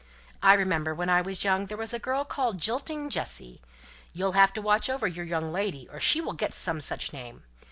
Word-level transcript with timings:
I 0.41 0.53
remember 0.55 0.95
when 0.95 1.11
I 1.11 1.21
was 1.21 1.43
young 1.43 1.67
there 1.67 1.77
was 1.77 1.93
a 1.93 1.99
girl 1.99 2.25
called 2.25 2.57
Jilting 2.57 3.11
Jessy. 3.11 3.61
You'll 4.13 4.31
have 4.31 4.51
to 4.53 4.59
watch 4.63 4.89
over 4.89 5.05
your 5.05 5.25
young 5.25 5.53
lady, 5.53 5.87
or 5.91 5.99
she 5.99 6.19
will 6.21 6.33
get 6.33 6.55
some 6.55 6.81
such 6.81 7.13
name. 7.13 7.43